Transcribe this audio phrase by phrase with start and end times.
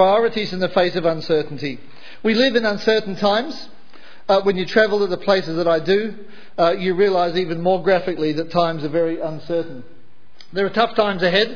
[0.00, 1.78] priorities in the face of uncertainty.
[2.22, 3.68] We live in uncertain times.
[4.30, 6.16] Uh, when you travel to the places that I do,
[6.58, 9.84] uh, you realise even more graphically that times are very uncertain.
[10.54, 11.48] There are tough times ahead,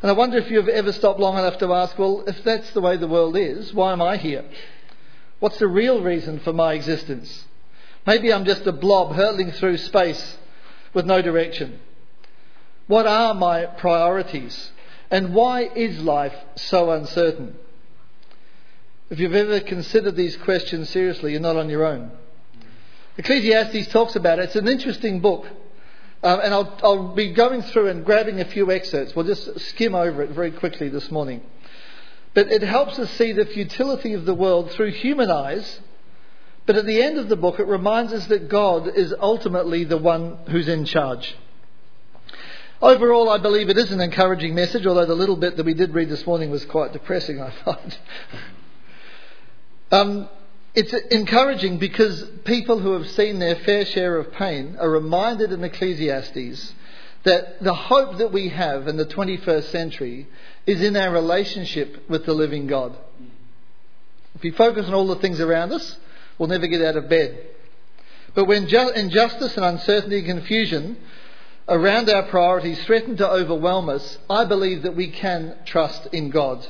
[0.00, 2.80] and I wonder if you've ever stopped long enough to ask, well, if that's the
[2.80, 4.46] way the world is, why am I here?
[5.40, 7.44] What's the real reason for my existence?
[8.06, 10.38] Maybe I'm just a blob hurtling through space
[10.94, 11.80] with no direction.
[12.86, 14.70] What are my priorities?
[15.10, 17.58] And why is life so uncertain?
[19.10, 22.10] If you've ever considered these questions seriously, you're not on your own.
[23.18, 24.44] Ecclesiastes talks about it.
[24.44, 25.46] It's an interesting book.
[26.22, 29.14] Um, and I'll, I'll be going through and grabbing a few excerpts.
[29.14, 31.42] We'll just skim over it very quickly this morning.
[32.32, 35.80] But it helps us see the futility of the world through human eyes.
[36.64, 39.98] But at the end of the book, it reminds us that God is ultimately the
[39.98, 41.36] one who's in charge.
[42.80, 45.92] Overall, I believe it is an encouraging message, although the little bit that we did
[45.92, 47.98] read this morning was quite depressing, I find.
[49.94, 50.28] Um,
[50.74, 55.62] it's encouraging because people who have seen their fair share of pain are reminded in
[55.62, 56.74] Ecclesiastes
[57.22, 60.26] that the hope that we have in the 21st century
[60.66, 62.96] is in our relationship with the living God.
[64.34, 65.96] If we focus on all the things around us,
[66.38, 67.46] we'll never get out of bed.
[68.34, 70.96] But when injustice and uncertainty and confusion
[71.68, 76.66] around our priorities threaten to overwhelm us, I believe that we can trust in God.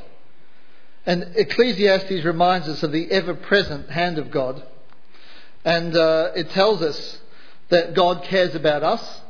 [1.07, 4.63] And Ecclesiastes reminds us of the ever present hand of God.
[5.65, 7.19] And uh, it tells us
[7.69, 9.21] that God cares about us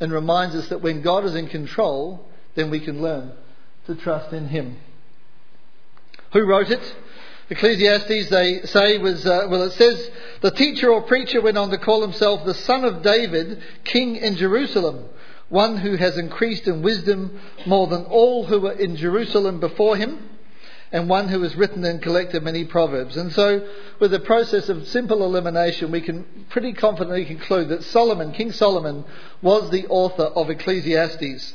[0.00, 3.32] and reminds us that when God is in control, then we can learn
[3.86, 4.76] to trust in Him.
[6.32, 6.96] Who wrote it?
[7.50, 10.10] Ecclesiastes, they say, was, uh, well, it says,
[10.42, 14.36] the teacher or preacher went on to call himself the son of David, king in
[14.36, 15.06] Jerusalem,
[15.48, 20.37] one who has increased in wisdom more than all who were in Jerusalem before him
[20.90, 23.16] and one who has written and collected many proverbs.
[23.16, 23.66] And so,
[24.00, 29.04] with the process of simple elimination, we can pretty confidently conclude that Solomon, King Solomon,
[29.42, 31.54] was the author of Ecclesiastes.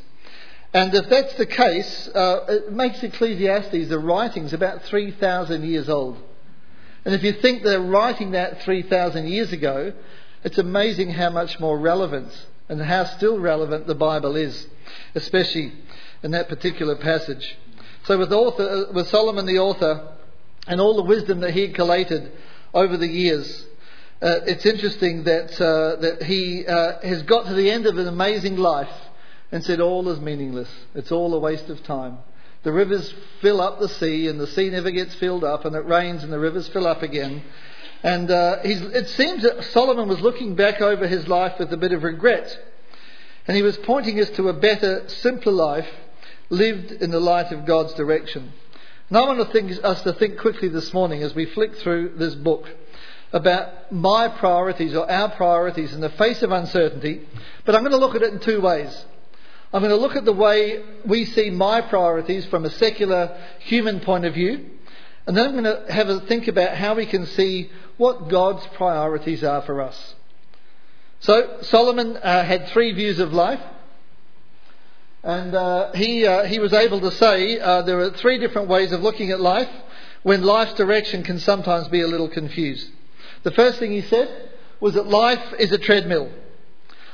[0.74, 6.18] And if that's the case, uh, it makes Ecclesiastes, the writings, about 3,000 years old.
[7.06, 9.94] And if you think they're writing that 3,000 years ago,
[10.44, 12.30] it's amazing how much more relevant
[12.70, 14.68] and how still relevant the Bible is,
[15.16, 15.74] especially
[16.24, 17.58] in that particular passage.
[18.06, 20.10] So with, author, with Solomon the author
[20.68, 22.34] and all the wisdom that he had collated
[22.74, 23.66] over the years,
[24.22, 28.08] uh, it's interesting that, uh, that he uh, has got to the end of an
[28.08, 28.92] amazing life
[29.54, 30.70] and said all is meaningless.
[30.94, 32.18] It's all a waste of time.
[32.64, 35.86] The rivers fill up the sea and the sea never gets filled up and it
[35.86, 37.42] rains and the rivers fill up again.
[38.02, 41.94] And uh, it seems that Solomon was looking back over his life with a bit
[41.94, 42.58] of regret.
[43.48, 45.88] And he was pointing us to a better, simpler life
[46.54, 48.54] lived in the light of God's direction.
[49.10, 52.14] And I want to think, us to think quickly this morning as we flick through
[52.18, 52.70] this book
[53.34, 57.28] about my priorities or our priorities in the face of uncertainty.
[57.66, 59.06] But I'm going to look at it in two ways.
[59.74, 64.02] I'm going to look at the way we see my priorities from a secular human
[64.02, 64.70] point of view.
[65.26, 68.66] And then I'm going to have a think about how we can see what God's
[68.76, 70.16] priorities are for us.
[71.22, 73.62] So Solomon uh, had three views of life.
[75.24, 78.92] And uh, he, uh, he was able to say uh, there are three different ways
[78.92, 79.70] of looking at life
[80.24, 82.90] when life's direction can sometimes be a little confused.
[83.44, 86.30] The first thing he said was that life is a treadmill.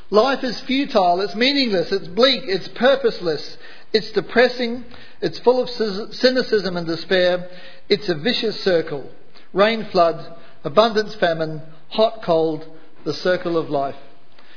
[0.09, 3.57] Life is futile, it's meaningless, it's bleak, it's purposeless,
[3.93, 4.85] it's depressing,
[5.21, 7.47] it's full of cynicism and despair,
[7.89, 9.07] it's a vicious circle.
[9.53, 12.67] Rain, flood, abundance, famine, hot, cold,
[13.03, 13.95] the circle of life.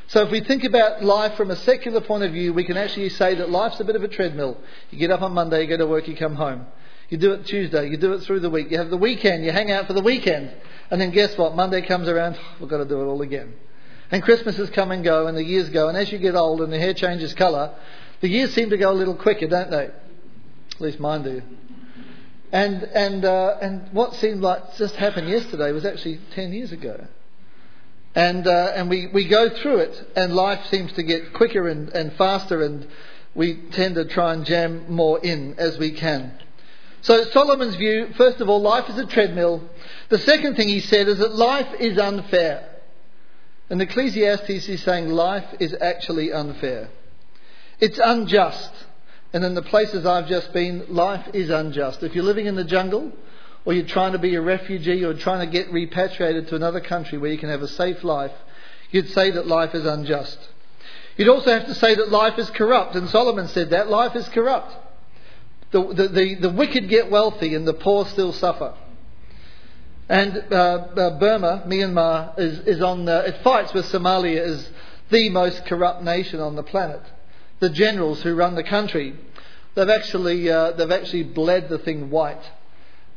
[0.09, 3.09] So if we think about life from a secular point of view, we can actually
[3.09, 4.59] say that life's a bit of a treadmill.
[4.91, 6.67] You get up on Monday, you go to work, you come home.
[7.09, 8.71] You do it Tuesday, you do it through the week.
[8.71, 10.51] You have the weekend, you hang out for the weekend.
[10.91, 11.55] And then guess what?
[11.55, 13.55] Monday comes around, we've got to do it all again.
[14.11, 16.73] And Christmases come and go, and the years go, and as you get old and
[16.73, 17.75] the hair changes colour,
[18.21, 19.87] the years seem to go a little quicker, don't they?
[19.87, 21.43] At least mine do.
[22.53, 27.07] And, and, uh, and what seemed like just happened yesterday was actually 10 years ago.
[28.15, 31.89] And, uh, and we, we go through it, and life seems to get quicker and,
[31.91, 32.87] and faster, and
[33.35, 36.33] we tend to try and jam more in as we can.
[37.01, 39.69] So, Solomon's view first of all, life is a treadmill.
[40.09, 42.69] The second thing he said is that life is unfair.
[43.71, 46.91] In Ecclesiastes, he's saying life is actually unfair.
[47.81, 48.71] It's unjust.
[49.33, 52.03] And in the places I've just been, life is unjust.
[52.03, 53.13] If you're living in the jungle,
[53.65, 57.19] or you're trying to be a refugee or trying to get repatriated to another country
[57.19, 58.33] where you can have a safe life,
[58.91, 60.39] you'd say that life is unjust.
[61.17, 64.29] You'd also have to say that life is corrupt, and Solomon said that life is
[64.31, 64.75] corrupt.
[65.71, 68.75] The, the, the, the wicked get wealthy and the poor still suffer.
[70.09, 74.69] And uh, uh, Burma, Myanmar, is, is on the, it fights with Somalia as
[75.11, 77.01] the most corrupt nation on the planet.
[77.61, 79.15] The generals who run the country,
[79.75, 82.43] they've actually, uh, they've actually bled the thing white.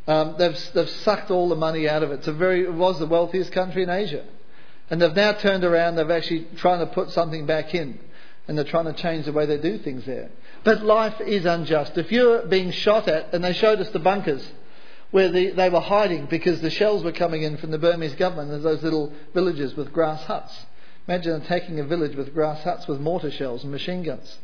[0.07, 2.16] Um, they've, they've sucked all the money out of it.
[2.16, 4.25] It's a very, it was the wealthiest country in Asia.
[4.90, 8.00] And they've now turned around, they've actually trying to put something back in.
[8.48, 10.30] And they're trying to change the way they do things there.
[10.63, 11.98] But life is unjust.
[11.98, 14.48] If you're being shot at, and they showed us the bunkers
[15.10, 18.50] where the, they were hiding because the shells were coming in from the Burmese government,
[18.50, 20.66] there's those little villages with grass huts.
[21.07, 24.38] Imagine attacking a village with grass huts with mortar shells and machine guns.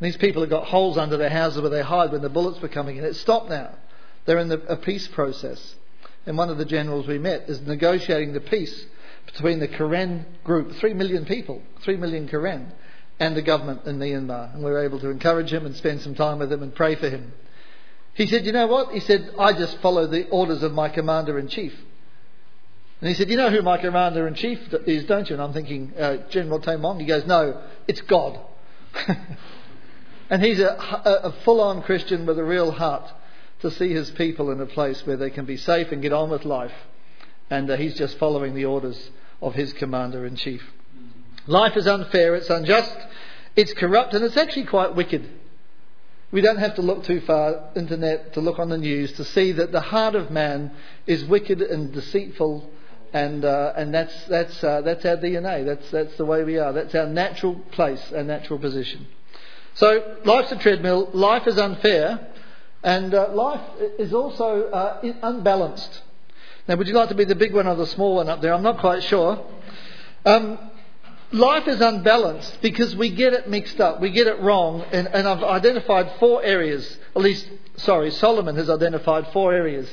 [0.00, 2.60] And these people have got holes under their houses where they hide when the bullets
[2.60, 3.04] were coming in.
[3.04, 3.74] It's stopped now.
[4.24, 5.74] They're in the, a peace process.
[6.26, 8.86] And one of the generals we met is negotiating the peace
[9.26, 12.72] between the Karen group, three million people, three million Karen,
[13.18, 14.54] and the government in Myanmar.
[14.54, 16.94] And we were able to encourage him and spend some time with him and pray
[16.94, 17.32] for him.
[18.14, 18.92] He said, You know what?
[18.92, 21.74] He said, I just follow the orders of my commander in chief.
[23.00, 25.34] And he said, You know who my commander in chief is, don't you?
[25.34, 27.00] And I'm thinking, uh, General Mong.
[27.00, 28.38] He goes, No, it's God.
[30.30, 33.10] and he's a, a, a full on Christian with a real heart
[33.62, 36.30] to see his people in a place where they can be safe and get on
[36.30, 36.72] with life.
[37.48, 39.10] And uh, he's just following the orders
[39.40, 40.62] of his commander in chief.
[41.46, 42.96] Life is unfair, it's unjust,
[43.56, 45.28] it's corrupt, and it's actually quite wicked.
[46.30, 49.52] We don't have to look too far internet to look on the news to see
[49.52, 50.72] that the heart of man
[51.06, 52.70] is wicked and deceitful,
[53.12, 55.66] and uh, and that's that's uh, that's our DNA.
[55.66, 56.72] That's that's the way we are.
[56.72, 59.06] That's our natural place, our natural position.
[59.74, 61.10] So life's a treadmill.
[61.12, 62.31] Life is unfair,
[62.82, 63.60] and uh, life
[63.98, 66.02] is also uh, unbalanced.
[66.66, 68.52] Now, would you like to be the big one or the small one up there?
[68.52, 69.44] I'm not quite sure.
[70.24, 70.58] Um,
[71.32, 75.26] life is unbalanced because we get it mixed up, we get it wrong, and, and,
[75.26, 79.88] I've identified four areas, at least, sorry, Solomon has identified four areas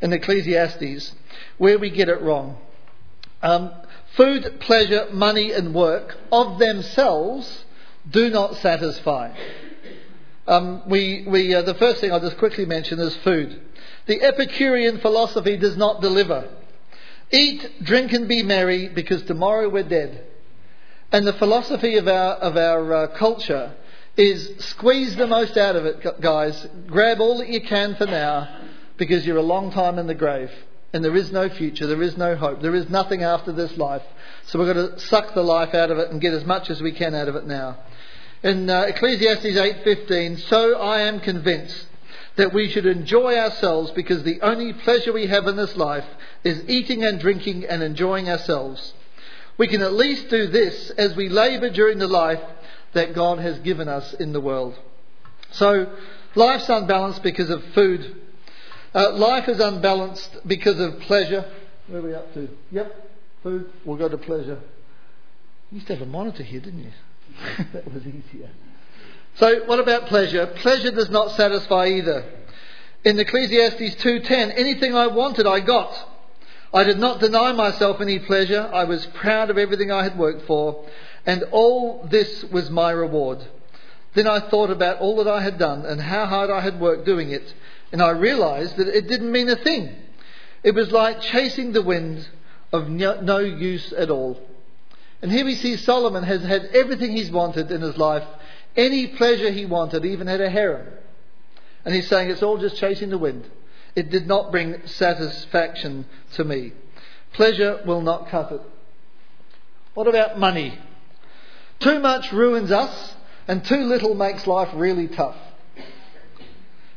[0.00, 1.12] in Ecclesiastes
[1.58, 2.56] where we get it wrong.
[3.42, 3.70] Um,
[4.16, 7.64] food, pleasure, money, and work of themselves
[8.10, 9.32] do not satisfy.
[10.48, 13.60] Um, we, we, uh, the first thing I'll just quickly mention is food.
[14.06, 16.48] The Epicurean philosophy does not deliver.
[17.30, 20.24] Eat, drink, and be merry because tomorrow we're dead.
[21.12, 23.74] And the philosophy of our, of our uh, culture
[24.16, 26.66] is squeeze the most out of it, guys.
[26.86, 28.48] Grab all that you can for now
[28.96, 30.50] because you're a long time in the grave.
[30.94, 34.02] And there is no future, there is no hope, there is nothing after this life.
[34.46, 36.80] So we've got to suck the life out of it and get as much as
[36.80, 37.76] we can out of it now.
[38.42, 41.86] In uh, Ecclesiastes 8:15, so I am convinced
[42.36, 46.06] that we should enjoy ourselves because the only pleasure we have in this life
[46.44, 48.94] is eating and drinking and enjoying ourselves.
[49.56, 52.40] We can at least do this as we labour during the life
[52.92, 54.78] that God has given us in the world.
[55.50, 55.92] So,
[56.36, 58.20] life's unbalanced because of food.
[58.94, 61.44] Uh, life is unbalanced because of pleasure.
[61.88, 62.48] Where are we up to?
[62.70, 63.10] Yep,
[63.42, 63.68] food.
[63.84, 64.60] We'll go to pleasure.
[65.72, 66.92] You used to have a monitor here, didn't you?
[67.72, 68.50] that was easier.
[69.36, 70.46] So, what about pleasure?
[70.46, 72.24] Pleasure does not satisfy either.
[73.04, 75.94] In Ecclesiastes 2:10, anything I wanted, I got.
[76.74, 78.68] I did not deny myself any pleasure.
[78.72, 80.84] I was proud of everything I had worked for,
[81.24, 83.38] and all this was my reward.
[84.14, 87.06] Then I thought about all that I had done and how hard I had worked
[87.06, 87.54] doing it,
[87.92, 89.94] and I realized that it didn't mean a thing.
[90.62, 92.28] It was like chasing the wind
[92.72, 94.40] of no use at all.
[95.20, 98.24] And here we see Solomon has had everything he's wanted in his life,
[98.76, 100.86] any pleasure he wanted, even had a harem.
[101.84, 103.48] And he's saying it's all just chasing the wind.
[103.96, 106.72] It did not bring satisfaction to me.
[107.32, 108.60] Pleasure will not cut it.
[109.94, 110.78] What about money?
[111.80, 113.14] Too much ruins us,
[113.48, 115.36] and too little makes life really tough.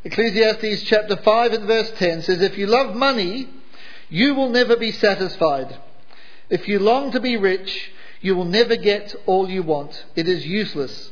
[0.03, 3.47] Ecclesiastes chapter 5 and verse 10 says, If you love money,
[4.09, 5.77] you will never be satisfied.
[6.49, 10.05] If you long to be rich, you will never get all you want.
[10.15, 11.11] It is useless.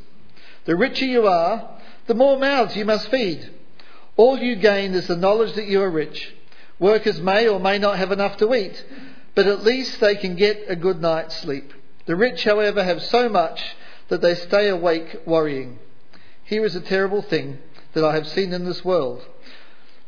[0.66, 1.70] The richer you are,
[2.08, 3.50] the more mouths you must feed.
[4.16, 6.34] All you gain is the knowledge that you are rich.
[6.78, 8.84] Workers may or may not have enough to eat,
[9.36, 11.74] but at least they can get a good night's sleep.
[12.06, 13.76] The rich, however, have so much
[14.08, 15.80] that they stay awake worrying.
[16.44, 17.60] Here is a terrible thing
[17.94, 19.26] that I have seen in this world.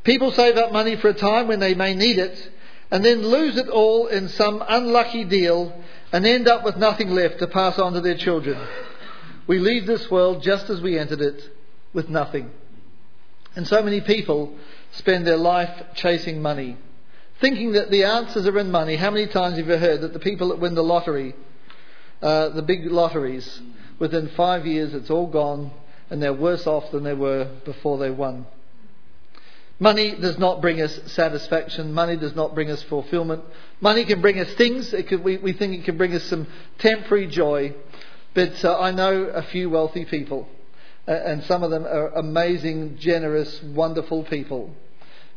[0.03, 2.49] People save up money for a time when they may need it,
[2.89, 5.80] and then lose it all in some unlucky deal
[6.11, 8.59] and end up with nothing left to pass on to their children.
[9.47, 11.41] We leave this world just as we entered it,
[11.93, 12.51] with nothing.
[13.55, 14.55] And so many people
[14.91, 16.77] spend their life chasing money,
[17.39, 18.95] thinking that the answers are in money.
[18.95, 21.35] How many times have you heard that the people that win the lottery,
[22.21, 23.61] uh, the big lotteries,
[23.99, 25.71] within five years it's all gone
[26.09, 28.45] and they're worse off than they were before they won?
[29.81, 31.91] Money does not bring us satisfaction.
[31.91, 33.43] Money does not bring us fulfillment.
[33.79, 34.93] Money can bring us things.
[34.93, 36.45] We, we, think it can bring us some
[36.77, 37.73] temporary joy.
[38.35, 40.47] But uh, I know a few wealthy people,
[41.07, 44.69] uh, and some of them are amazing, generous, wonderful people.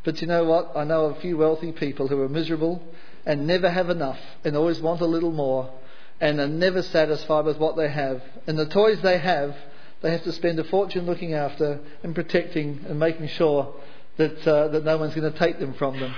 [0.05, 0.73] But you know what?
[0.77, 2.83] I know a few wealthy people who are miserable
[3.25, 5.73] and never have enough and always want a little more
[6.21, 8.23] and are never satisfied with what they have.
[8.47, 9.57] And the toys they have,
[10.03, 13.75] they have to spend a fortune looking after and protecting and making sure
[14.17, 16.15] that, uh, that no one's going to take them from them.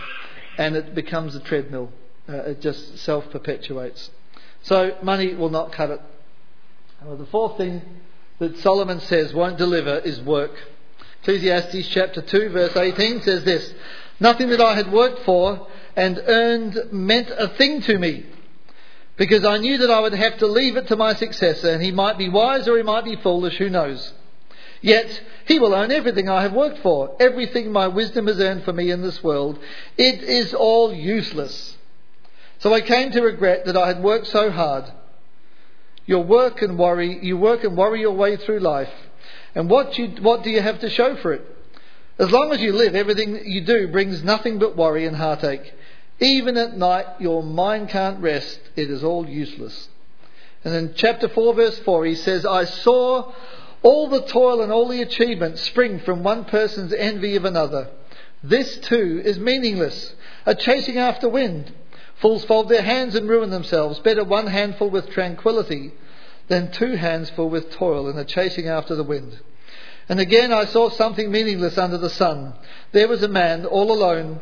[0.58, 1.92] And it becomes a treadmill.
[2.28, 4.10] Uh, it just self perpetuates.
[4.62, 6.00] So money will not cut it.
[7.04, 7.82] Well, the fourth thing
[8.38, 10.52] that Solomon says won't deliver is work.
[11.22, 13.74] Ecclesiastes chapter 2 verse 18 says this,
[14.20, 18.26] Nothing that I had worked for and earned meant a thing to me,
[19.16, 21.90] because I knew that I would have to leave it to my successor, and he
[21.90, 24.12] might be wise or he might be foolish, who knows.
[24.80, 28.73] Yet he will own everything I have worked for, everything my wisdom has earned for
[28.73, 29.59] me in this world.
[29.97, 31.76] It is all useless.
[32.59, 34.85] So I came to regret that I had worked so hard.
[36.06, 38.92] You work and worry, you work and worry your way through life.
[39.54, 41.42] And what, you, what do you have to show for it?
[42.18, 45.75] As long as you live, everything you do brings nothing but worry and heartache.
[46.18, 48.59] Even at night, your mind can't rest.
[48.75, 49.88] It is all useless.
[50.64, 53.33] And in chapter 4, verse 4, he says, I saw
[53.86, 57.88] all the toil and all the achievements spring from one person's envy of another.
[58.42, 60.12] This too is meaningless,
[60.44, 61.72] a chasing after wind.
[62.16, 64.00] Fools fold their hands and ruin themselves.
[64.00, 65.92] Better one handful with tranquility
[66.48, 69.38] than two hands full with toil and a chasing after the wind.
[70.08, 72.54] And again I saw something meaningless under the sun.
[72.90, 74.40] There was a man all alone.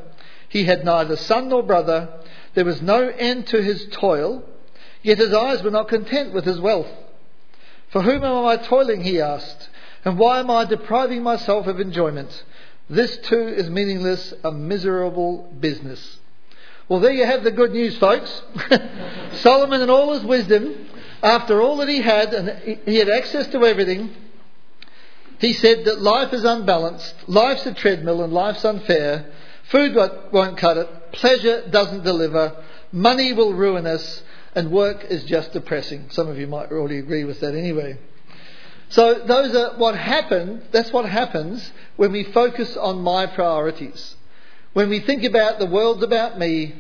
[0.49, 2.09] He had neither son nor brother.
[2.55, 4.43] There was no end to his toil,
[5.03, 6.89] yet his eyes were not content with his wealth.
[7.95, 9.05] For whom am I toiling?
[9.05, 9.69] he asked.
[10.05, 12.43] And why am I depriving myself of enjoyment?
[12.91, 16.19] This too is meaningless, a miserable business.
[16.89, 18.43] Well, there you have the good news, folks.
[19.35, 20.89] Solomon, in all his wisdom,
[21.23, 24.11] after all that he had, and he had access to everything,
[25.39, 29.27] he said that life is unbalanced, life's a treadmill, and life's unfair.
[29.71, 29.95] Food
[30.33, 32.57] won't cut it, pleasure doesn't deliver,
[32.91, 34.24] money will ruin us,
[34.55, 36.11] and work is just depressing.
[36.11, 37.99] Some of you might already agree with that anyway.
[38.91, 44.17] So those are what happen, that's what happens when we focus on my priorities.
[44.73, 46.75] When we think about the world's about me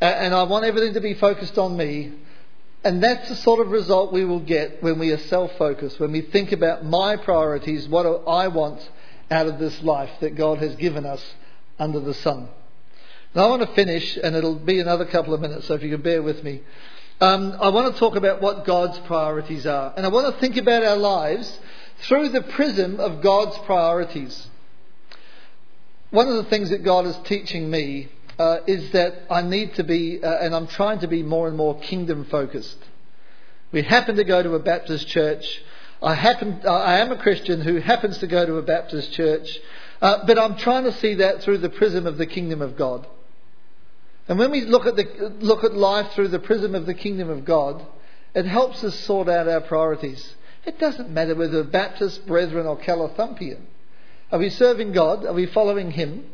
[0.00, 2.12] and I want everything to be focused on me,
[2.82, 6.12] and that's the sort of result we will get when we are self focused, when
[6.12, 8.88] we think about my priorities, what I want
[9.30, 11.22] out of this life that God has given us
[11.78, 12.48] under the sun.
[13.34, 15.90] Now I want to finish, and it'll be another couple of minutes, so if you
[15.90, 16.62] can bear with me.
[17.22, 19.92] Um, I want to talk about what God's priorities are.
[19.94, 21.58] And I want to think about our lives
[21.98, 24.46] through the prism of God's priorities.
[26.10, 28.08] One of the things that God is teaching me
[28.38, 31.58] uh, is that I need to be, uh, and I'm trying to be more and
[31.58, 32.78] more kingdom focused.
[33.70, 35.62] We happen to go to a Baptist church.
[36.02, 39.58] I happen, I am a Christian who happens to go to a Baptist church,
[40.00, 43.06] uh, but I'm trying to see that through the prism of the kingdom of God.
[44.30, 47.28] And when we look at, the, look at life through the prism of the kingdom
[47.30, 47.84] of God,
[48.32, 50.36] it helps us sort out our priorities.
[50.64, 53.62] It doesn't matter whether we're Baptist, Brethren, or Calathumpian.
[54.30, 55.26] Are we serving God?
[55.26, 56.30] Are we following Him?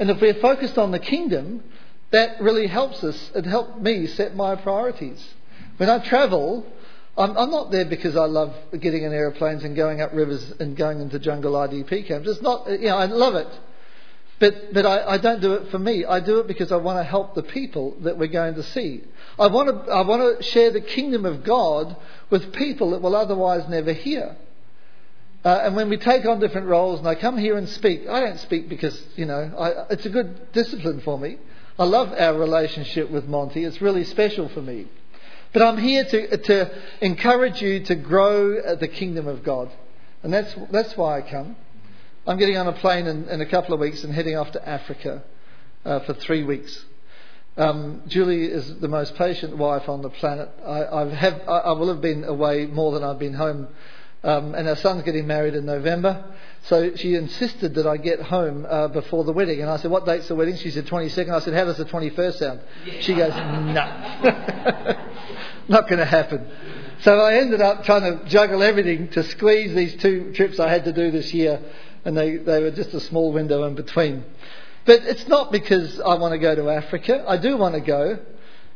[0.00, 1.62] And if we're focused on the kingdom,
[2.10, 3.30] that really helps us.
[3.36, 5.24] It helped me set my priorities.
[5.76, 6.66] When I travel,
[7.16, 10.76] I'm, I'm, not there because I love getting in aeroplanes and going up rivers and
[10.76, 12.28] going into jungle IDP camps.
[12.28, 13.60] It's not, you know, I love it.
[14.42, 16.04] But, but I, I, don't do it for me.
[16.04, 19.04] I do it because I want to help the people that we're going to see.
[19.38, 21.94] I want to, I want to share the kingdom of God
[22.28, 24.34] with people that will otherwise never hear.
[25.44, 28.18] Uh, and when we take on different roles and I come here and speak, I
[28.18, 31.38] don't speak because, you know, I, it's a good discipline for me.
[31.78, 33.62] I love our relationship with Monty.
[33.62, 34.88] It's really special for me.
[35.52, 39.70] But I'm here to, to encourage you to grow the kingdom of God.
[40.24, 41.54] And that's, that's why I come.
[42.24, 44.68] I'm getting on a plane in, in a couple of weeks and heading off to
[44.68, 45.24] Africa
[45.84, 46.84] uh, for three weeks.
[47.56, 50.48] Um, Julie is the most patient wife on the planet.
[50.64, 53.66] I, have, I, I will have been away more than I've been home.
[54.22, 56.24] Um, and our son's getting married in November.
[56.66, 59.60] So she insisted that I get home uh, before the wedding.
[59.60, 60.56] And I said, What date's the wedding?
[60.56, 61.28] She said, 22nd.
[61.28, 62.60] I said, How does the 21st sound?
[62.86, 63.00] Yeah.
[63.00, 65.06] She goes, No.
[65.68, 66.48] Not going to happen.
[67.00, 70.84] So I ended up trying to juggle everything to squeeze these two trips I had
[70.84, 71.60] to do this year
[72.04, 74.24] and they, they were just a small window in between.
[74.84, 77.24] But it's not because I want to go to Africa.
[77.26, 78.18] I do want to go,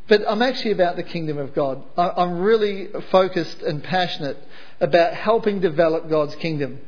[0.07, 1.83] but I'm actually about the kingdom of God.
[1.97, 4.37] I, am really focused and passionate
[4.79, 6.79] about helping develop God's kingdom.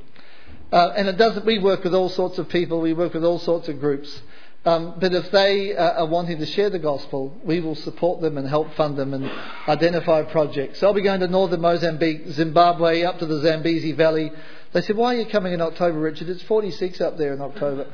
[0.72, 3.39] Uh, and it doesn't, we work with all sorts of people, we work with all
[3.39, 4.22] sorts of groups.
[4.65, 8.38] Um, but if they uh, are wanting to share the gospel, we will support them
[8.38, 9.29] and help fund them and
[9.67, 10.79] identify projects.
[10.79, 14.31] So I'll be going to northern Mozambique, Zimbabwe, up to the Zambezi Valley.
[14.71, 16.29] They said, Why are you coming in October, Richard?
[16.29, 17.88] It's 46 up there in October.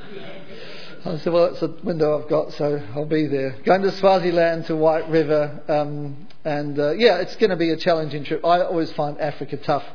[1.05, 3.57] I said, Well, that's a window I've got, so I'll be there.
[3.63, 5.61] Going to Swaziland to White River.
[5.67, 8.45] Um, and uh, yeah, it's going to be a challenging trip.
[8.45, 9.85] I always find Africa tough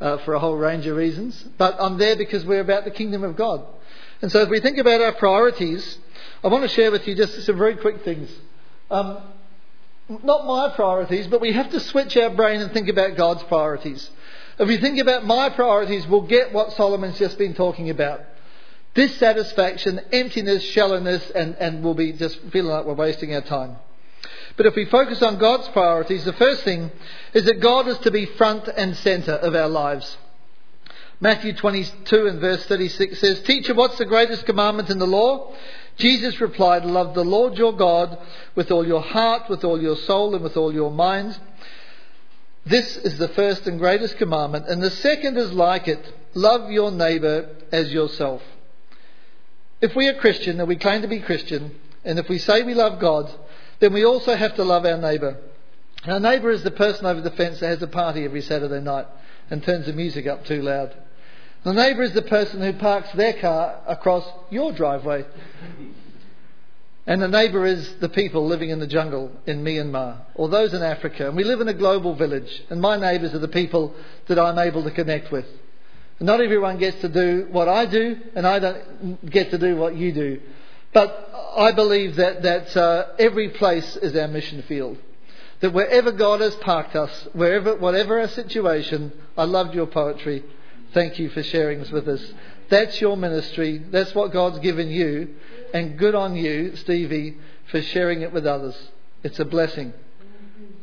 [0.00, 1.42] uh, for a whole range of reasons.
[1.56, 3.64] But I'm there because we're about the kingdom of God.
[4.20, 5.98] And so, if we think about our priorities,
[6.44, 8.30] I want to share with you just some very quick things.
[8.90, 9.22] Um,
[10.08, 14.10] not my priorities, but we have to switch our brain and think about God's priorities.
[14.58, 18.20] If we think about my priorities, we'll get what Solomon's just been talking about.
[18.94, 23.76] Dissatisfaction, emptiness, shallowness, and, and we'll be just feeling like we're wasting our time.
[24.56, 26.90] But if we focus on God's priorities, the first thing
[27.32, 30.18] is that God is to be front and centre of our lives.
[31.20, 35.54] Matthew 22 and verse 36 says, Teacher, what's the greatest commandment in the law?
[35.96, 38.18] Jesus replied, Love the Lord your God
[38.54, 41.38] with all your heart, with all your soul, and with all your mind.
[42.64, 46.04] This is the first and greatest commandment, and the second is like it
[46.34, 48.42] love your neighbour as yourself.
[49.80, 52.74] If we are Christian, and we claim to be Christian, and if we say we
[52.74, 53.32] love God,
[53.80, 55.38] then we also have to love our neighbour.
[56.06, 59.06] Our neighbour is the person over the fence that has a party every Saturday night
[59.50, 60.94] and turns the music up too loud.
[61.64, 65.24] The neighbour is the person who parks their car across your driveway.
[67.06, 70.82] And the neighbour is the people living in the jungle in Myanmar or those in
[70.82, 71.26] Africa.
[71.26, 73.94] And we live in a global village, and my neighbours are the people
[74.28, 75.46] that I'm able to connect with.
[76.20, 79.76] And not everyone gets to do what I do, and I don't get to do
[79.76, 80.40] what you do.
[80.92, 84.98] But I believe that, that uh, every place is our mission field.
[85.60, 90.44] That wherever God has parked us, wherever, whatever our situation, I loved your poetry.
[90.94, 92.32] Thank you for sharing this with us.
[92.72, 93.76] That's your ministry.
[93.90, 95.34] That's what God's given you.
[95.74, 97.36] And good on you, Stevie,
[97.70, 98.74] for sharing it with others.
[99.22, 99.92] It's a blessing.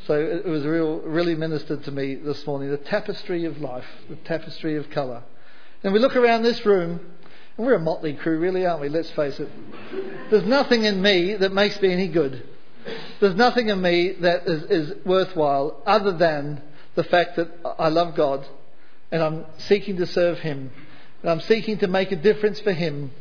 [0.06, 2.70] So it was real, really ministered to me this morning.
[2.70, 5.24] The tapestry of life, the tapestry of colour.
[5.84, 7.00] And we look around this room,
[7.58, 8.90] and we're a motley crew, really, aren't we?
[8.90, 9.50] Let's face it.
[10.30, 12.48] There's nothing in me that makes me any good.
[13.20, 16.62] There's nothing in me that is, is worthwhile other than
[16.94, 18.46] the fact that I love God
[19.12, 20.70] and I'm seeking to serve Him.
[21.22, 23.12] And I'm seeking to make a difference for Him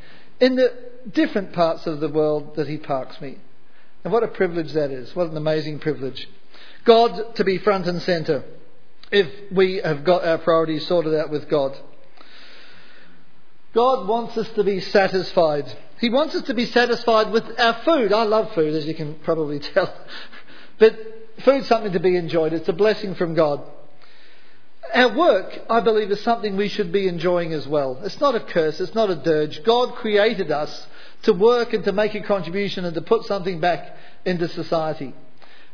[0.41, 0.73] in the
[1.11, 3.39] different parts of the world that He parks me.
[4.05, 5.15] And what a privilege that is.
[5.15, 6.29] What an amazing privilege.
[6.85, 8.45] God to be front and centre
[9.11, 11.77] if we have got our priorities sorted out with God.
[13.75, 15.77] God wants us to be satisfied.
[16.01, 18.13] He wants us to be satisfied with our food.
[18.13, 19.95] I love food, as you can probably tell.
[20.79, 20.97] But
[21.45, 22.53] food's something to be enjoyed.
[22.53, 23.63] It's a blessing from God.
[24.95, 28.01] Our work, I believe, is something we should be enjoying as well.
[28.03, 29.63] It's not a curse, it's not a dirge.
[29.65, 30.87] God created us
[31.23, 35.15] to work and to make a contribution and to put something back into society.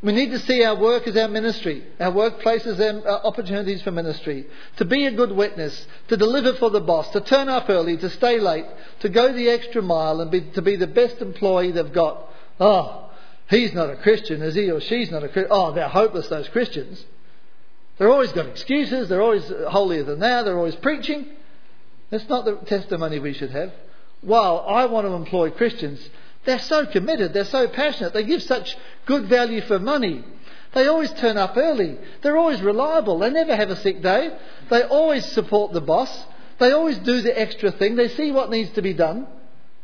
[0.02, 3.80] We need to see our work as our ministry, our workplace as our uh, opportunities
[3.80, 4.46] for ministry,
[4.76, 8.10] to be a good witness, to deliver for the boss, to turn up early, to
[8.10, 8.66] stay late,
[9.00, 12.28] to go the extra mile and be, to be the best employee they've got.
[12.60, 13.10] Oh,
[13.48, 14.70] he's not a Christian, is he?
[14.70, 15.50] Or she's not a Christian.
[15.50, 17.02] Oh, they're hopeless, those Christians.
[17.98, 19.08] They're always got excuses.
[19.08, 20.42] They're always holier than thou.
[20.42, 21.26] They're always preaching.
[22.10, 23.72] That's not the testimony we should have.
[24.20, 26.08] While I want to employ Christians,
[26.44, 27.32] they're so committed.
[27.32, 28.12] They're so passionate.
[28.12, 28.76] They give such
[29.06, 30.24] good value for money.
[30.72, 31.98] They always turn up early.
[32.22, 33.18] They're always reliable.
[33.18, 34.36] They never have a sick day.
[34.70, 36.26] They always support the boss.
[36.58, 37.96] They always do the extra thing.
[37.96, 39.26] They see what needs to be done.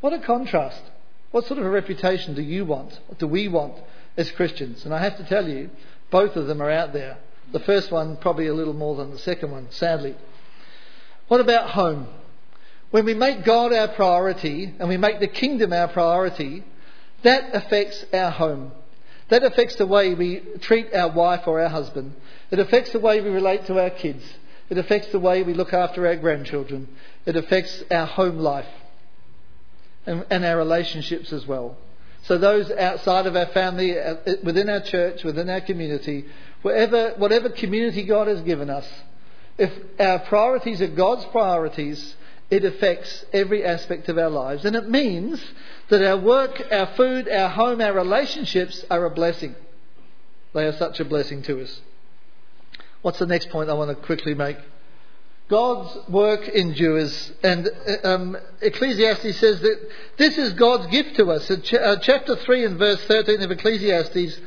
[0.00, 0.82] What a contrast.
[1.30, 2.98] What sort of a reputation do you want?
[3.06, 3.74] What do we want
[4.16, 4.84] as Christians?
[4.84, 5.70] And I have to tell you,
[6.10, 7.18] both of them are out there.
[7.52, 10.14] The first one, probably a little more than the second one, sadly.
[11.28, 12.08] What about home?
[12.90, 16.64] When we make God our priority and we make the kingdom our priority,
[17.22, 18.72] that affects our home.
[19.28, 22.14] That affects the way we treat our wife or our husband.
[22.50, 24.24] It affects the way we relate to our kids.
[24.68, 26.88] It affects the way we look after our grandchildren.
[27.26, 28.66] It affects our home life
[30.06, 31.76] and, and our relationships as well.
[32.22, 36.26] So, those outside of our family, uh, within our church, within our community,
[36.62, 38.86] Whatever, whatever community God has given us,
[39.58, 42.16] if our priorities are God's priorities,
[42.50, 44.64] it affects every aspect of our lives.
[44.64, 45.42] And it means
[45.88, 49.54] that our work, our food, our home, our relationships are a blessing.
[50.52, 51.80] They are such a blessing to us.
[53.02, 54.58] What's the next point I want to quickly make?
[55.48, 57.32] God's work endures.
[57.42, 57.68] And
[58.04, 61.50] um, Ecclesiastes says that this is God's gift to us.
[61.50, 64.40] In ch- uh, chapter 3 and verse 13 of Ecclesiastes,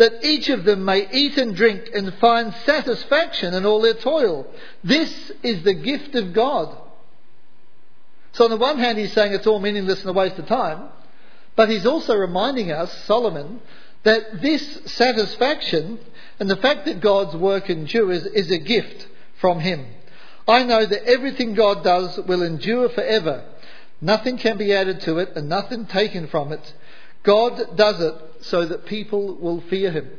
[0.00, 4.46] that each of them may eat and drink and find satisfaction in all their toil.
[4.82, 6.74] This is the gift of God.
[8.32, 10.88] So, on the one hand, he's saying it's all meaningless and a waste of time,
[11.54, 13.60] but he's also reminding us, Solomon,
[14.04, 15.98] that this satisfaction
[16.38, 19.06] and the fact that God's work endures is a gift
[19.38, 19.84] from him.
[20.48, 23.44] I know that everything God does will endure forever.
[24.00, 26.72] Nothing can be added to it and nothing taken from it.
[27.22, 30.10] God does it so that people will fear him.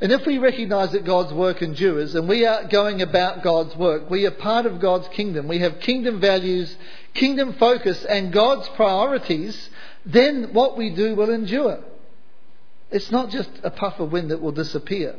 [0.00, 4.08] And if we recognize that God's work endures and we are going about God's work,
[4.08, 6.74] we are part of God's kingdom, we have kingdom values,
[7.12, 9.68] kingdom focus, and God's priorities,
[10.06, 11.80] then what we do will endure.
[12.90, 15.16] It's not just a puff of wind that will disappear.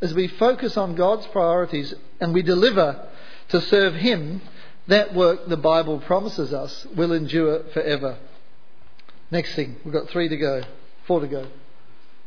[0.00, 3.08] As we focus on God's priorities and we deliver
[3.48, 4.42] to serve Him,
[4.88, 8.18] that work the Bible promises us will endure forever.
[9.30, 10.62] Next thing, we've got three to go,
[11.06, 11.46] four to go.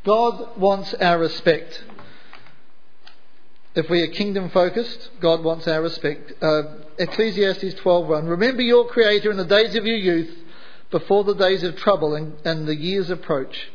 [0.03, 1.83] God wants our respect.
[3.75, 6.33] If we are kingdom focused, God wants our respect.
[6.41, 6.63] Uh,
[6.97, 8.27] Ecclesiastes 12:1.
[8.27, 10.35] Remember your Creator in the days of your youth,
[10.91, 13.69] before the days of trouble and, and the years approach.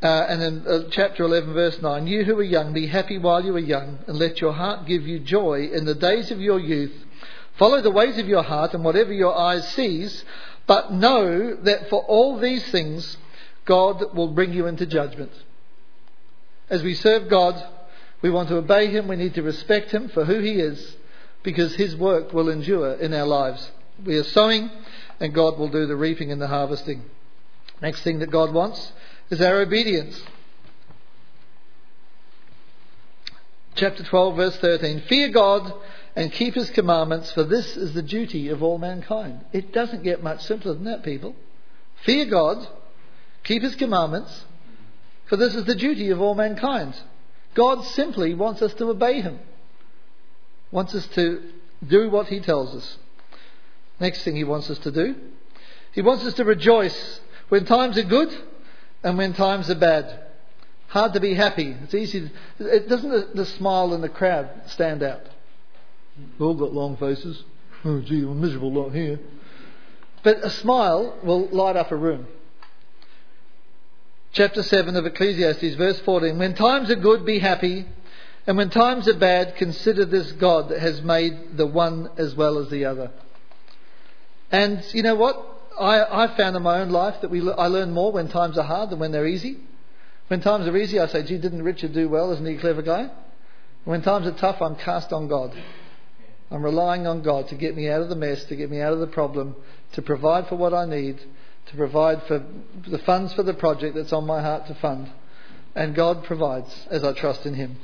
[0.00, 3.44] Uh, and in uh, chapter 11, verse 9, you who are young, be happy while
[3.44, 6.60] you are young, and let your heart give you joy in the days of your
[6.60, 6.92] youth.
[7.56, 10.24] Follow the ways of your heart and whatever your eyes sees,
[10.68, 13.16] but know that for all these things,
[13.64, 15.32] God will bring you into judgment.
[16.70, 17.60] As we serve God,
[18.20, 20.96] we want to obey Him, we need to respect Him for who He is,
[21.42, 23.72] because His work will endure in our lives.
[24.04, 24.70] We are sowing,
[25.18, 27.02] and God will do the reaping and the harvesting.
[27.80, 28.92] Next thing that God wants
[29.30, 30.22] is our obedience.
[33.74, 35.02] Chapter 12, verse 13.
[35.02, 35.72] Fear God
[36.16, 39.44] and keep his commandments, for this is the duty of all mankind.
[39.52, 41.36] It doesn't get much simpler than that, people.
[42.04, 42.68] Fear God,
[43.44, 44.44] keep his commandments,
[45.26, 46.94] for this is the duty of all mankind.
[47.54, 49.38] God simply wants us to obey him,
[50.70, 51.42] wants us to
[51.86, 52.98] do what he tells us.
[54.00, 55.16] Next thing he wants us to do,
[55.92, 58.36] he wants us to rejoice when times are good
[59.02, 60.26] and when times are bad.
[60.88, 61.76] Hard to be happy.
[61.82, 62.30] It's easy.
[62.58, 65.22] It doesn't the, the smile in the crowd stand out.
[66.18, 67.42] We've all got long faces.
[67.84, 69.20] Oh, gee, I'm miserable lot here.
[70.22, 72.26] But a smile will light up a room.
[74.32, 76.38] Chapter 7 of Ecclesiastes, verse 14.
[76.38, 77.86] When times are good, be happy.
[78.46, 82.58] And when times are bad, consider this God that has made the one as well
[82.58, 83.10] as the other.
[84.50, 85.44] And you know what?
[85.78, 88.64] I, I found in my own life that we, I learn more when times are
[88.64, 89.58] hard than when they're easy.
[90.28, 92.32] When times are easy, I say, gee, didn't Richard do well?
[92.32, 93.10] Isn't he a clever guy?
[93.84, 95.56] When times are tough, I'm cast on God.
[96.50, 98.92] I'm relying on God to get me out of the mess, to get me out
[98.92, 99.54] of the problem,
[99.92, 101.20] to provide for what I need,
[101.66, 102.44] to provide for
[102.86, 105.10] the funds for the project that's on my heart to fund.
[105.74, 107.76] And God provides as I trust in Him.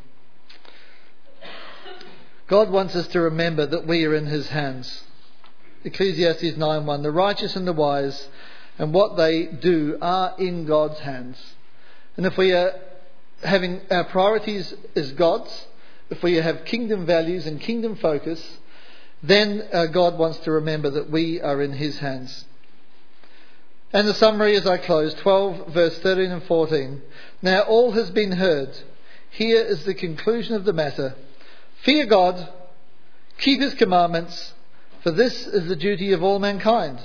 [2.46, 5.04] God wants us to remember that we are in His hands.
[5.84, 8.28] Ecclesiastes 9:1 The righteous and the wise
[8.78, 11.54] and what they do are in God's hands.
[12.16, 12.74] And if we are
[13.42, 15.66] having our priorities as God's,
[16.14, 18.58] if we have kingdom values and kingdom focus,
[19.20, 22.44] then uh, God wants to remember that we are in His hands.
[23.92, 27.02] And the summary as I close 12, verse 13 and 14.
[27.42, 28.78] Now all has been heard.
[29.30, 31.16] Here is the conclusion of the matter.
[31.82, 32.48] Fear God,
[33.38, 34.54] keep His commandments,
[35.02, 37.00] for this is the duty of all mankind.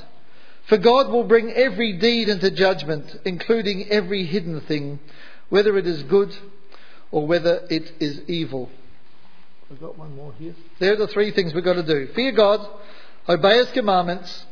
[0.67, 4.99] For God will bring every deed into judgment, including every hidden thing,
[5.49, 6.35] whether it is good
[7.09, 8.69] or whether it is evil.
[9.71, 10.55] I've got one more here.
[10.79, 12.67] There are the three things we've got to do fear God,
[13.27, 14.45] obey His commandments.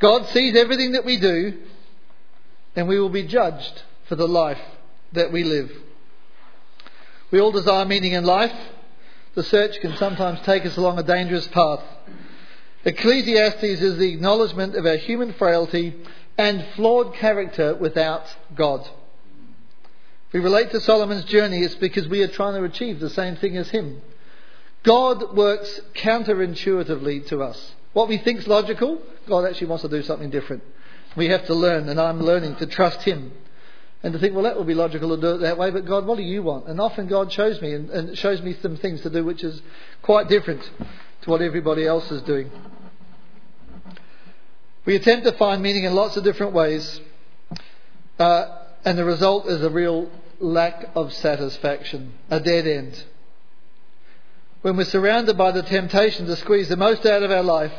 [0.00, 1.58] God sees everything that we do,
[2.74, 4.60] and we will be judged for the life
[5.12, 5.70] that we live.
[7.30, 8.54] We all desire meaning in life.
[9.34, 11.82] The search can sometimes take us along a dangerous path.
[12.84, 15.94] Ecclesiastes is the acknowledgement of our human frailty
[16.38, 18.88] and flawed character without God.
[20.28, 23.36] If we relate to Solomon's journey, it's because we are trying to achieve the same
[23.36, 24.00] thing as him.
[24.82, 27.74] God works counterintuitively to us.
[27.92, 30.62] What we think is logical, God actually wants to do something different.
[31.16, 33.32] We have to learn, and I'm learning to trust Him.
[34.02, 36.06] And to think, well, that would be logical to do it that way, but God,
[36.06, 36.66] what do you want?
[36.66, 39.62] And often God shows me and, and shows me some things to do which is
[40.02, 40.68] quite different
[41.22, 42.50] to what everybody else is doing.
[44.84, 47.00] We attempt to find meaning in lots of different ways,
[48.18, 53.04] uh, and the result is a real lack of satisfaction, a dead end.
[54.62, 57.72] When we're surrounded by the temptation to squeeze the most out of our life,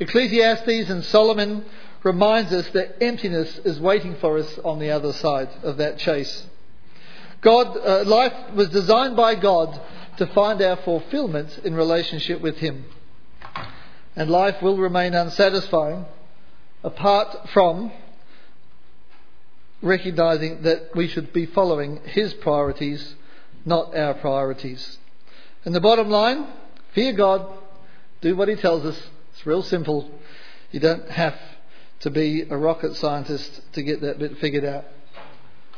[0.00, 1.64] Ecclesiastes and Solomon
[2.02, 6.44] reminds us that emptiness is waiting for us on the other side of that chase.
[7.42, 9.80] God, uh, life was designed by God
[10.16, 12.86] to find our fulfillment in relationship with Him.
[14.16, 16.06] And life will remain unsatisfying
[16.82, 17.92] apart from
[19.80, 23.14] recognizing that we should be following His priorities,
[23.64, 24.98] not our priorities.
[25.66, 26.46] And the bottom line
[26.94, 27.46] fear God,
[28.22, 28.98] do what He tells us.
[29.34, 30.08] It's real simple.
[30.70, 31.36] You don't have
[32.00, 34.84] to be a rocket scientist to get that bit figured out.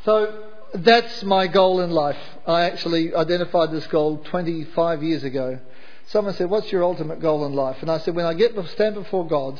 [0.05, 2.19] So that's my goal in life.
[2.45, 5.59] I actually identified this goal 25 years ago.
[6.05, 7.77] Someone said, What's your ultimate goal in life?
[7.81, 9.59] And I said, When I get stand before God,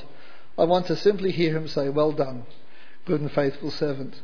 [0.60, 2.46] I want to simply hear Him say, Well done,
[3.06, 4.22] good and faithful servant.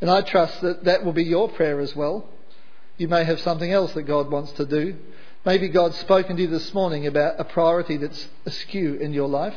[0.00, 2.28] And I trust that that will be your prayer as well.
[2.96, 4.96] You may have something else that God wants to do.
[5.44, 9.56] Maybe God's spoken to you this morning about a priority that's askew in your life.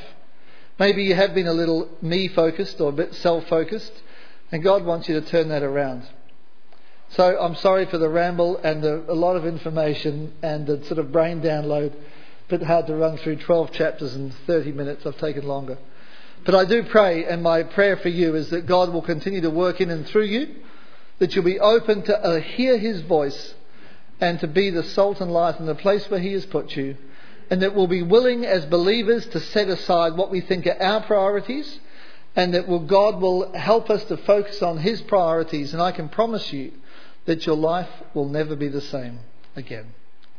[0.78, 3.92] Maybe you have been a little me focused or a bit self focused,
[4.52, 6.08] and God wants you to turn that around.
[7.10, 11.00] So I'm sorry for the ramble and the, a lot of information and the sort
[11.00, 11.94] of brain download.
[12.48, 15.06] Bit hard to run through 12 chapters in 30 minutes.
[15.06, 15.80] I've taken longer.
[16.46, 19.50] But I do pray, and my prayer for you is that God will continue to
[19.50, 20.56] work in and through you,
[21.18, 23.56] that you'll be open to uh, hear His voice
[24.22, 26.96] and to be the salt and light in the place where He has put you,
[27.50, 31.02] and that we'll be willing as believers to set aside what we think are our
[31.02, 31.80] priorities,
[32.36, 35.74] and that God will help us to focus on His priorities.
[35.74, 36.72] And I can promise you
[37.26, 39.20] that your life will never be the same
[39.56, 39.94] again.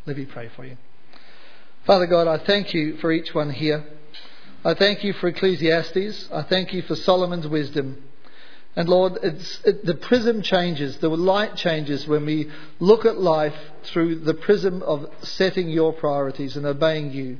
[0.06, 0.78] Let me pray for you.
[1.84, 3.84] Father God, I thank you for each one here.
[4.64, 6.30] I thank you for Ecclesiastes.
[6.32, 8.02] I thank you for Solomon's wisdom.
[8.74, 13.54] And Lord, it, the prism changes, the light changes when we look at life
[13.85, 17.38] through the prism of setting your priorities and obeying you.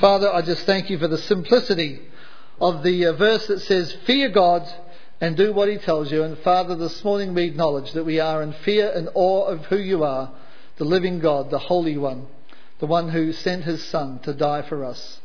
[0.00, 2.00] Father, I just thank you for the simplicity
[2.60, 4.68] of the uh, verse that says, Fear God
[5.20, 6.22] and do what He tells you.
[6.22, 9.76] And Father, this morning we acknowledge that we are in fear and awe of who
[9.76, 10.32] you are,
[10.76, 12.26] the living God, the Holy One,
[12.78, 15.20] the one who sent His Son to die for us.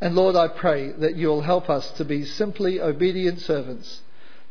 [0.00, 4.00] And Lord, I pray that you'll help us to be simply obedient servants,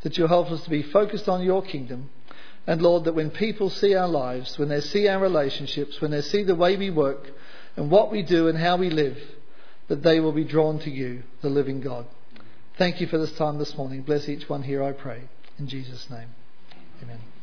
[0.01, 2.09] that you'll help us to be focused on your kingdom.
[2.65, 6.21] And Lord, that when people see our lives, when they see our relationships, when they
[6.21, 7.31] see the way we work
[7.75, 9.17] and what we do and how we live,
[9.87, 12.05] that they will be drawn to you, the living God.
[12.77, 14.01] Thank you for this time this morning.
[14.01, 15.23] Bless each one here, I pray.
[15.57, 16.29] In Jesus' name.
[17.01, 17.19] Amen.
[17.23, 17.36] You.